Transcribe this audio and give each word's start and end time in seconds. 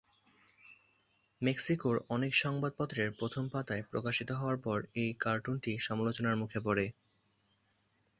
মেক্সিকোর 1.41 1.95
অনেক 2.09 2.31
সংবাদপত্রের 2.35 3.09
প্রথম 3.11 3.43
পাতায় 3.47 3.83
প্রকাশিত 3.83 4.29
হওয়ার 4.31 4.57
পর 4.57 4.77
এই 4.95 5.09
কার্টুনটি 5.19 5.71
সমালোচনার 5.79 6.35
মুখে 6.35 6.59
পড়ে। 6.59 6.85